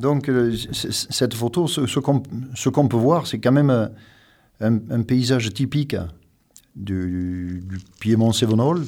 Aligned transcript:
Donc 0.00 0.28
euh, 0.28 0.56
cette 0.72 1.34
photo, 1.34 1.68
ce, 1.68 1.98
qu'on 2.00 2.88
peut 2.88 2.96
voir, 2.96 3.26
c'est 3.26 3.38
quand 3.38 3.52
même 3.52 3.70
euh, 3.70 3.88
un, 4.60 5.02
paysage 5.02 5.52
typique 5.54 5.96
du, 6.74 7.62
Piémont 8.00 8.32
Sévenol. 8.32 8.84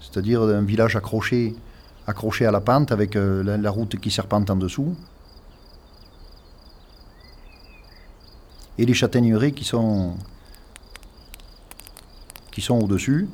C'est-à-dire 0.00 0.42
un 0.42 0.62
village 0.62 0.94
accroché, 0.94 1.56
accroché 2.06 2.46
à 2.46 2.52
la 2.52 2.60
pente 2.60 2.92
avec 2.92 3.16
euh, 3.16 3.42
la, 3.56 3.70
route 3.70 3.98
qui 3.98 4.10
serpente 4.12 4.48
en 4.50 4.56
dessous. 4.56 4.94
Et 8.78 8.86
les 8.86 8.94
châtaigneraies 8.94 9.52
qui 9.52 9.64
sont, 9.64 10.16
qui 12.52 12.60
sont 12.60 12.78
au-dessus. 12.78 13.28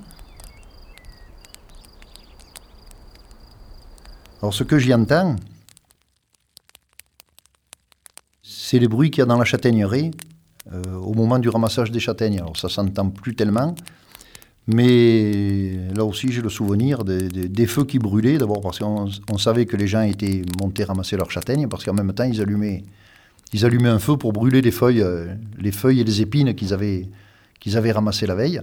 Alors 4.41 4.55
ce 4.55 4.63
que 4.63 4.79
j'y 4.79 4.95
entends, 4.95 5.35
c'est 8.43 8.79
les 8.79 8.87
bruits 8.87 9.11
qu'il 9.11 9.21
y 9.21 9.23
a 9.23 9.27
dans 9.27 9.39
la 9.39 9.45
châtaigneraie 9.45 10.13
euh, 10.73 10.95
au 10.95 11.13
moment 11.15 11.39
du 11.39 11.49
ramassage 11.49 11.91
des 11.91 11.99
châtaignes. 11.99 12.39
Alors 12.39 12.57
ça 12.57 12.69
s'entend 12.69 13.11
plus 13.11 13.35
tellement, 13.35 13.75
mais 14.69 15.91
là 15.93 16.05
aussi 16.05 16.31
j'ai 16.31 16.41
le 16.41 16.51
souvenir 16.51 17.03
des, 17.05 17.67
feux 17.67 17.85
qui 17.85 17.99
brûlaient, 17.99 18.39
d'abord 18.39 18.61
parce 18.61 18.79
qu'on 18.79 19.39
savait 19.39 19.67
que 19.67 19.77
les 19.77 19.89
gens 19.89 20.03
étaient 20.03 20.43
montés 20.61 20.85
ramasser 20.85 21.17
leurs 21.17 21.33
châtaignes, 21.33 21.67
parce 21.67 21.85
qu'en 21.85 21.95
même 21.95 22.13
temps 22.13 22.25
ils 22.25 22.41
allumaient, 22.41 22.85
ils 23.53 23.65
allumaient 23.65 23.89
un 23.89 23.99
feu 23.99 24.17
pour 24.17 24.33
brûler 24.33 24.63
les 24.63 24.71
feuilles, 24.71 25.03
euh, 25.03 25.35
les 25.59 25.73
feuilles 25.73 26.01
et 26.01 26.05
les 26.05 26.21
épines 26.21 26.55
qu'ils 26.55 26.73
avaient, 26.73 27.09
qu'ils 27.59 27.77
avaient 27.77 27.93
ramassées 27.93 28.27
la 28.27 28.37
veille. 28.37 28.61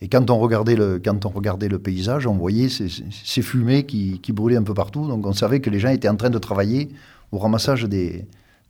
Et 0.00 0.08
quand 0.08 0.30
on 0.30 0.38
regardait 0.38 0.76
le, 0.76 1.00
quand 1.02 1.24
on 1.24 1.30
regardait 1.30 1.68
le 1.68 1.78
paysage, 1.78 2.26
on 2.26 2.34
voyait 2.34 2.68
ces, 2.68 3.42
fumées 3.42 3.86
qui, 3.86 4.20
brûlaient 4.32 4.56
un 4.56 4.62
peu 4.62 4.74
partout. 4.74 5.06
Donc 5.06 5.26
on 5.26 5.32
savait 5.32 5.60
que 5.60 5.70
les 5.70 5.78
gens 5.78 5.88
étaient 5.88 6.08
en 6.08 6.16
train 6.16 6.30
de 6.30 6.38
travailler 6.38 6.90
au 7.32 7.38
ramassage 7.38 7.84
des, 7.84 8.26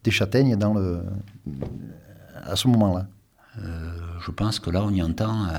châtaignes 0.08 0.56
dans 0.56 0.75
le, 0.75 1.00
à 2.44 2.56
ce 2.56 2.69
moment-là. 2.69 3.06
Euh, 3.62 3.92
je 4.25 4.31
pense 4.31 4.58
que 4.58 4.70
là, 4.70 4.83
on 4.84 4.91
y 4.91 5.03
entend 5.03 5.47
euh, 5.47 5.56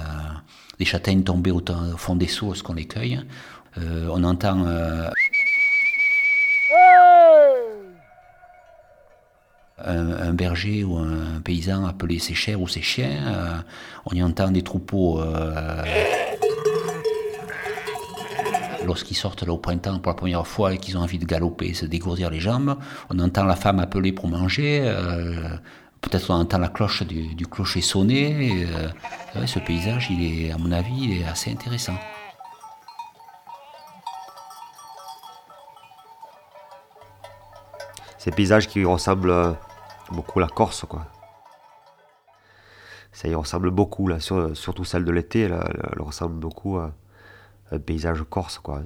les 0.80 0.86
châtaignes 0.86 1.24
tomber 1.24 1.52
au, 1.52 1.62
fond 1.98 2.16
des 2.16 2.28
seaux 2.28 2.54
qu'on 2.64 2.74
les 2.74 2.86
cueille. 2.86 3.22
Euh, 3.78 4.08
on 4.12 4.24
entend 4.24 4.66
un, 9.86 10.34
berger 10.34 10.84
ou 10.84 10.98
un 10.98 11.40
paysan 11.44 11.86
appeler 11.86 12.20
ses 12.20 12.34
chers 12.34 12.60
ou 12.60 12.68
ses 12.68 12.82
chiens. 12.82 13.28
Euh, 13.28 13.58
on 14.06 14.16
y 14.16 14.24
entend 14.24 14.52
des 14.52 14.62
troupeaux. 14.62 15.22
Euh, 15.22 15.84
lorsqu'ils 18.86 19.16
sortent 19.16 19.44
là 19.44 19.54
au 19.54 19.58
printemps 19.58 20.00
pour 20.00 20.12
la 20.12 20.16
première 20.16 20.46
fois 20.46 20.74
et 20.74 20.78
qu'ils 20.78 20.98
ont 20.98 21.02
envie 21.02 21.18
de 21.18 21.26
galoper, 21.26 21.74
se 21.74 21.86
dégourdir 21.86 22.30
les 22.30 22.40
jambes, 22.40 22.78
on 23.10 23.20
entend 23.20 23.44
la 23.44 23.56
femme 23.56 23.80
appeler 23.80 24.12
pour 24.12 24.28
manger, 24.28 24.82
euh, 24.84 25.50
peut-être 26.02 26.30
on 26.30 26.36
entend 26.36 26.60
la 26.60 26.68
cloche 26.68 27.02
du, 27.04 27.48
clocher 27.48 27.82
sonner. 27.82 28.68
ce 29.46 29.60
paysage, 29.60 30.10
il 30.12 30.48
est, 30.48 30.52
à 30.52 30.58
mon 30.58 30.72
avis, 30.72 30.94
il 31.02 31.22
est 31.22 31.26
assez 31.26 31.52
intéressant. 31.52 31.96
Ces 38.20 38.32
paysages 38.32 38.68
qui 38.68 38.84
ressemblent 38.84 39.56
beaucoup 40.12 40.40
la 40.40 40.48
Corse, 40.48 40.86
quoi. 40.86 41.08
Ça 43.16 43.30
y 43.30 43.34
ressemble 43.34 43.72
beaucoup, 43.72 44.10
là, 44.10 44.20
surtout 44.20 44.84
celle 44.84 45.06
de 45.06 45.12
l'été, 45.12 45.44
elle, 45.44 45.58
ressemble 46.00 46.36
beaucoup 46.36 46.78
à 46.78 46.94
un 47.72 47.80
paysage 47.80 48.22
corse, 48.30 48.60
quoi. 48.60 48.84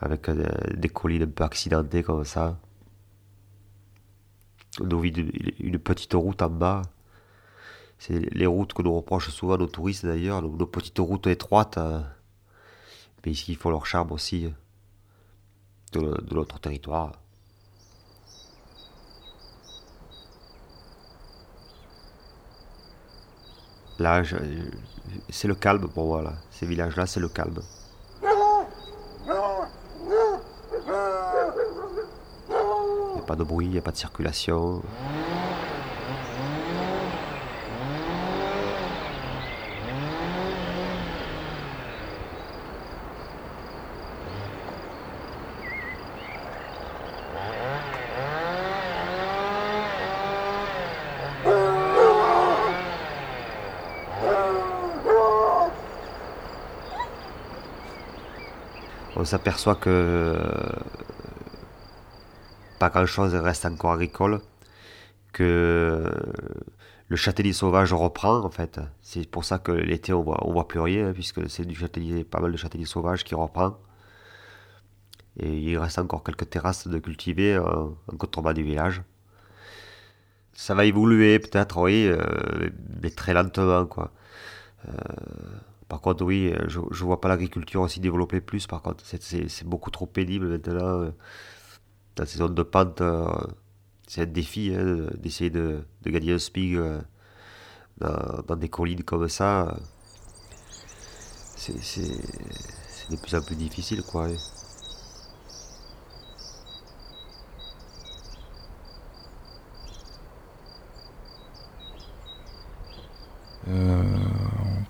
Avec 0.00 0.28
euh, 0.28 0.44
des 0.74 0.88
collines 0.88 1.22
un 1.22 1.28
peu 1.28 1.44
accidentées 1.44 2.02
comme 2.02 2.24
ça. 2.24 2.58
On 4.80 4.96
vit 4.98 5.10
une 5.60 5.78
petite 5.78 6.14
route 6.14 6.42
en 6.42 6.50
bas. 6.50 6.82
C'est 7.98 8.18
les 8.34 8.46
routes 8.46 8.72
que 8.72 8.82
nous 8.82 8.96
reprochent 8.96 9.30
souvent 9.30 9.56
nos 9.56 9.68
touristes 9.68 10.04
d'ailleurs, 10.04 10.42
nos 10.42 10.66
petites 10.66 10.98
routes 10.98 11.28
étroites. 11.28 11.78
Euh, 11.78 12.00
mais 13.24 13.30
ici, 13.30 13.52
il 13.52 13.56
faut 13.56 13.70
leur 13.70 13.86
charme 13.86 14.10
aussi 14.10 14.52
de 15.92 16.34
notre 16.34 16.58
territoire. 16.58 17.12
Là, 23.98 24.22
c'est 25.30 25.46
le 25.48 25.54
calme 25.54 25.88
pour 25.88 26.06
moi, 26.06 26.22
là. 26.22 26.32
Ces 26.50 26.66
villages-là, 26.66 27.06
c'est 27.06 27.20
le 27.20 27.28
calme. 27.28 27.60
Il 28.22 28.26
n'y 33.14 33.20
a 33.20 33.22
pas 33.26 33.36
de 33.36 33.44
bruit, 33.44 33.66
il 33.66 33.72
n'y 33.72 33.78
a 33.78 33.82
pas 33.82 33.92
de 33.92 33.96
circulation. 33.96 34.82
On 59.24 59.26
s'aperçoit 59.26 59.76
que 59.76 59.88
euh, 59.88 60.36
pas 62.78 62.90
grand-chose 62.90 63.34
reste 63.34 63.64
encore 63.64 63.92
agricole, 63.92 64.42
que 65.32 66.12
le 67.08 67.16
châtaignier 67.16 67.54
sauvage 67.54 67.94
reprend 67.94 68.44
en 68.44 68.50
fait. 68.50 68.80
C'est 69.00 69.26
pour 69.26 69.46
ça 69.46 69.58
que 69.58 69.72
l'été 69.72 70.12
on 70.12 70.22
voit, 70.22 70.38
voit 70.46 70.68
plus 70.68 70.80
rien, 70.80 71.14
puisque 71.14 71.48
c'est 71.48 71.64
du 71.64 71.74
châtaignier, 71.74 72.22
pas 72.22 72.38
mal 72.38 72.52
de 72.52 72.58
châtaignier 72.58 72.84
sauvage 72.84 73.24
qui 73.24 73.34
reprend. 73.34 73.78
Et 75.38 75.56
il 75.58 75.78
reste 75.78 75.98
encore 75.98 76.22
quelques 76.22 76.50
terrasses 76.50 76.86
de 76.86 76.98
cultiver 76.98 77.56
en, 77.58 77.94
contrebas 78.18 78.52
du 78.52 78.62
village. 78.62 79.00
Ça 80.52 80.74
va 80.74 80.84
évoluer 80.84 81.38
peut-être, 81.38 81.80
oui, 81.80 82.08
euh, 82.08 82.68
mais 83.02 83.08
très 83.08 83.32
lentement 83.32 83.86
quoi. 83.86 84.12
Par 85.88 86.00
contre, 86.00 86.24
oui, 86.24 86.52
euh, 86.52 86.64
je 86.68 86.80
ne 86.80 87.06
vois 87.06 87.20
pas 87.20 87.28
l'agriculture 87.28 87.82
aussi 87.82 88.00
développer 88.00 88.40
plus. 88.40 88.66
Par 88.66 88.82
contre, 88.82 89.04
c'est 89.04 89.64
beaucoup 89.66 89.90
trop 89.90 90.06
pénible 90.06 90.48
maintenant. 90.48 91.02
Euh, 91.02 91.10
dans 92.16 92.26
ces 92.26 92.38
zones 92.38 92.54
de 92.54 92.62
pente, 92.62 93.00
euh, 93.00 93.28
c'est 94.06 94.22
un 94.22 94.26
défi 94.26 94.72
hein, 94.74 95.08
d'essayer 95.18 95.50
de, 95.50 95.84
gagner 96.06 96.32
un 96.34 96.38
spig 96.38 96.78
dans, 97.98 98.56
des 98.56 98.68
collines 98.68 99.02
comme 99.02 99.28
ça. 99.28 99.76
C'est 101.56 101.72
de 103.10 103.16
plus 103.16 103.34
en 103.34 103.42
plus 103.42 103.56
difficile, 103.56 104.02
quoi. 104.02 104.26
Hein. 104.26 104.36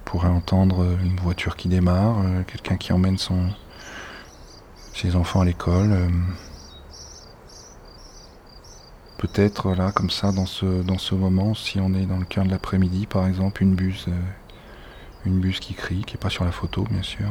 pourrait 0.04 0.22
entendre 0.34 0.84
une 1.02 1.16
voiture 1.16 1.56
qui 1.56 1.68
démarre, 1.68 2.18
euh, 2.24 2.42
quelqu'un 2.42 2.76
qui 2.76 2.92
emmène 2.92 3.18
son, 3.18 3.48
ses 4.94 5.16
enfants 5.16 5.40
à 5.40 5.44
l'école. 5.44 5.92
Euh. 5.92 6.08
Peut-être 9.18 9.74
là, 9.74 9.92
comme 9.92 10.10
ça, 10.10 10.32
dans 10.32 10.46
ce, 10.46 10.82
dans 10.82 10.98
ce 10.98 11.14
moment, 11.14 11.54
si 11.54 11.80
on 11.80 11.94
est 11.94 12.06
dans 12.06 12.18
le 12.18 12.24
cœur 12.24 12.44
de 12.44 12.50
l'après-midi, 12.50 13.06
par 13.06 13.26
exemple, 13.26 13.62
une 13.62 13.74
buse, 13.74 14.06
euh, 14.08 14.22
une 15.24 15.40
buse 15.40 15.60
qui 15.60 15.74
crie, 15.74 16.04
qui 16.04 16.14
n'est 16.14 16.20
pas 16.20 16.30
sur 16.30 16.44
la 16.44 16.52
photo, 16.52 16.84
bien 16.90 17.02
sûr. 17.02 17.28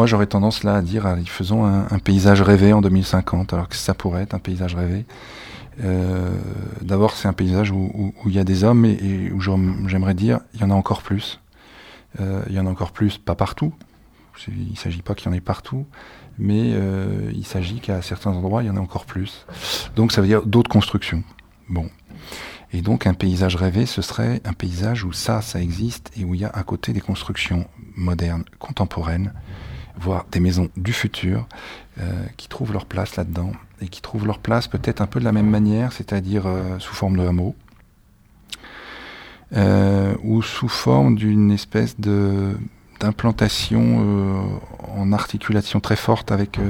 Moi, 0.00 0.06
j'aurais 0.06 0.24
tendance 0.24 0.64
là 0.64 0.76
à 0.76 0.80
dire, 0.80 1.06
faisons 1.26 1.66
un, 1.66 1.98
paysage 1.98 2.40
rêvé 2.40 2.72
en 2.72 2.80
2050, 2.80 3.52
alors 3.52 3.68
que 3.68 3.76
ça 3.76 3.92
pourrait 3.92 4.22
être 4.22 4.32
un 4.32 4.38
paysage 4.38 4.74
rêvé. 4.74 5.04
Euh, 5.84 6.30
d'abord, 6.80 7.10
c'est 7.10 7.28
un 7.28 7.34
paysage 7.34 7.70
où, 7.70 8.14
il 8.24 8.32
y 8.32 8.38
a 8.38 8.44
des 8.44 8.64
hommes 8.64 8.86
et, 8.86 9.30
où 9.30 9.42
j'aimerais 9.42 10.14
dire, 10.14 10.40
il 10.54 10.62
y 10.62 10.64
en 10.64 10.70
a 10.70 10.74
encore 10.74 11.02
plus. 11.02 11.38
Euh, 12.18 12.42
il 12.48 12.54
y 12.54 12.58
en 12.58 12.66
a 12.66 12.70
encore 12.70 12.92
plus, 12.92 13.18
pas 13.18 13.34
partout. 13.34 13.74
Il 14.48 14.70
ne 14.70 14.76
s'agit 14.76 15.02
pas 15.02 15.14
qu'il 15.14 15.26
y 15.26 15.34
en 15.34 15.36
ait 15.36 15.42
partout, 15.42 15.84
mais 16.38 16.72
euh, 16.72 17.30
il 17.34 17.44
s'agit 17.44 17.80
qu'à 17.80 18.00
certains 18.00 18.30
endroits, 18.30 18.62
il 18.62 18.68
y 18.68 18.70
en 18.70 18.78
a 18.78 18.80
encore 18.80 19.04
plus. 19.04 19.44
Donc, 19.96 20.12
ça 20.12 20.22
veut 20.22 20.28
dire 20.28 20.46
d'autres 20.46 20.70
constructions. 20.70 21.24
Bon. 21.68 21.90
Et 22.72 22.80
donc 22.80 23.06
un 23.06 23.14
paysage 23.14 23.56
rêvé, 23.56 23.84
ce 23.84 24.00
serait 24.00 24.40
un 24.44 24.52
paysage 24.54 25.04
où 25.04 25.12
ça, 25.12 25.42
ça 25.42 25.60
existe 25.60 26.10
et 26.16 26.24
où 26.24 26.34
il 26.34 26.40
y 26.40 26.44
a 26.44 26.50
à 26.50 26.62
côté 26.62 26.92
des 26.94 27.00
constructions 27.00 27.66
modernes, 27.96 28.44
contemporaines, 28.60 29.32
voire 30.00 30.24
des 30.32 30.40
maisons 30.40 30.68
du 30.76 30.92
futur 30.92 31.46
euh, 32.00 32.24
qui 32.36 32.48
trouvent 32.48 32.72
leur 32.72 32.86
place 32.86 33.16
là-dedans 33.16 33.52
et 33.82 33.88
qui 33.88 34.00
trouvent 34.00 34.26
leur 34.26 34.38
place 34.38 34.68
peut-être 34.68 35.00
un 35.00 35.06
peu 35.06 35.20
de 35.20 35.24
la 35.24 35.32
même 35.32 35.48
manière, 35.48 35.92
c'est-à-dire 35.92 36.46
euh, 36.46 36.78
sous 36.78 36.94
forme 36.94 37.16
de 37.16 37.26
hameau 37.26 37.54
euh, 39.56 40.14
ou 40.22 40.42
sous 40.42 40.68
forme 40.68 41.16
d'une 41.16 41.50
espèce 41.50 41.98
de 42.00 42.56
d'implantation 43.00 44.60
en 44.94 45.10
articulation 45.14 45.80
très 45.80 45.96
forte 45.96 46.32
avec 46.32 46.60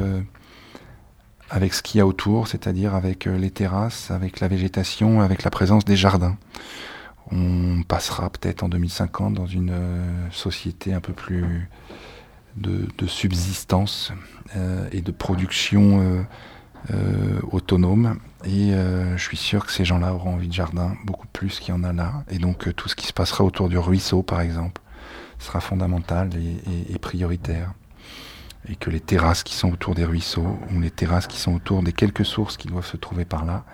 avec 1.51 1.75
ce 1.75 1.83
qu'il 1.83 1.99
y 1.99 2.01
a 2.01 2.07
autour, 2.07 2.47
c'est-à-dire 2.47 2.95
avec 2.95 3.25
les 3.25 3.51
terrasses, 3.51 4.13
avec 4.13 4.39
la 4.39 4.47
végétation, 4.47 5.21
avec 5.21 5.43
la 5.43 5.51
présence 5.51 5.85
des 5.85 5.97
jardins. 5.97 6.37
On 7.33 7.83
passera 7.83 8.31
peut-être 8.31 8.63
en 8.63 8.69
2050 8.69 9.35
dans 9.35 9.47
une 9.47 9.73
société 10.31 10.95
un 10.95 11.01
peu 11.01 11.13
plus 11.13 11.69
de, 12.57 13.07
subsistance 13.07 14.13
euh, 14.57 14.89
et 14.93 15.01
de 15.01 15.11
production 15.11 16.01
euh, 16.01 16.23
euh, 16.93 17.41
autonome. 17.51 18.19
Et 18.45 18.73
je 18.73 19.23
suis 19.23 19.37
sûr 19.37 19.67
que 19.67 19.73
ces 19.73 19.85
gens-là 19.85 20.15
auront 20.15 20.35
envie 20.35 20.49
de 20.49 20.53
jardin 20.55 20.97
beaucoup 21.05 21.27
plus 21.27 21.61
qu'il 21.61 21.75
y 21.75 21.77
en 21.77 21.85
a 21.85 21.93
là. 21.93 22.25
Et 22.31 22.39
donc 22.39 22.75
tout 22.75 22.89
ce 22.89 22.97
qui 22.97 23.07
se 23.07 23.13
passera 23.13 23.45
autour 23.45 23.69
du 23.69 23.77
ruisseau, 23.77 24.23
par 24.23 24.41
exemple, 24.41 24.81
sera 25.39 25.61
fondamental 25.61 26.31
et, 26.35 26.99
prioritaire. 26.99 27.75
Et 28.69 28.77
que 28.77 28.89
les 28.89 29.01
terrasses 29.01 29.43
qui 29.43 29.55
sont 29.55 29.71
autour 29.71 29.95
des 29.95 30.05
ruisseaux, 30.05 30.59
ou 30.73 30.81
les 30.81 30.91
terrasses 30.91 31.27
qui 31.27 31.39
sont 31.39 31.55
autour 31.55 31.83
des 31.83 31.93
quelques 31.93 32.25
sources 32.25 32.57
qui 32.57 32.69
doivent 32.69 32.87
se 32.87 32.97
trouver 32.97 33.27
par 33.27 33.45
là, 33.45 33.65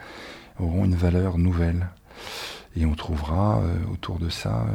auront 0.59 0.85
une 0.85 0.97
valeur 0.97 1.39
nouvelle. 1.39 1.89
Et 2.77 2.87
on 2.87 2.95
trouvera 2.95 3.61
autour 3.93 4.19
de 4.19 4.29
ça 4.29 4.67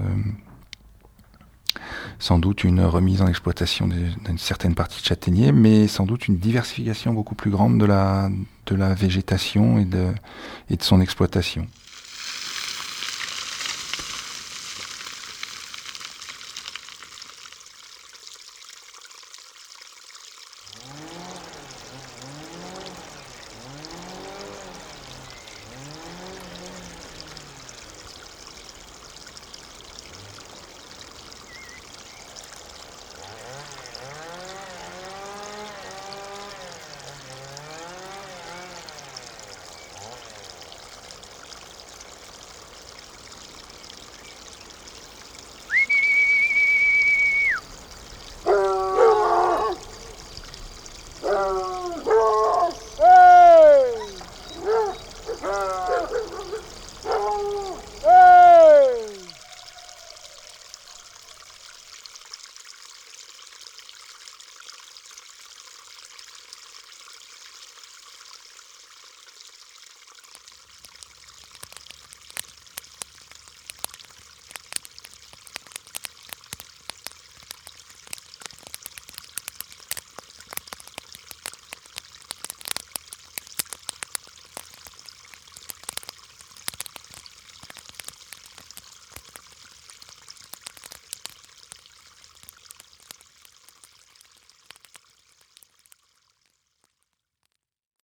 sans 2.20 2.40
doute 2.40 2.64
une 2.64 2.82
remise 2.82 3.22
en 3.22 3.28
exploitation 3.28 3.88
d'une 3.88 4.38
certaine 4.38 4.76
partie 4.76 5.02
de 5.02 5.06
châtaignier, 5.06 5.52
mais 5.52 5.88
sans 5.88 6.06
doute 6.06 6.28
une 6.28 6.38
diversification 6.38 7.14
beaucoup 7.14 7.36
plus 7.36 7.52
grande 7.52 7.80
de 7.80 7.86
la, 7.86 8.30
de 8.68 8.76
la 8.76 8.94
végétation 8.94 9.80
et 9.80 9.86
de, 9.86 10.14
et 10.70 10.78
de 10.78 10.84
son 10.84 11.02
exploitation. 11.02 11.68